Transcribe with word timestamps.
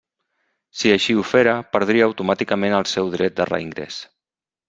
Si 0.79 0.93
així 0.93 1.15
ho 1.15 1.25
fera, 1.31 1.53
perdria 1.75 2.07
automàticament 2.11 2.77
el 2.79 2.89
seu 2.93 3.13
dret 3.19 3.39
de 3.41 3.49
reingrés. 3.53 4.01